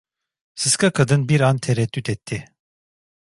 [0.55, 2.45] Sıska kadın bir an tereddüt etti.